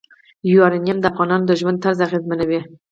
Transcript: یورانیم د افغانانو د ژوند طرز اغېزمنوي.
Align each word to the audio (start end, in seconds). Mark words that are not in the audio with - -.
یورانیم 0.51 0.97
د 0.99 1.05
افغانانو 1.11 1.45
د 1.47 1.51
ژوند 1.59 1.81
طرز 1.83 1.99
اغېزمنوي. 2.07 2.59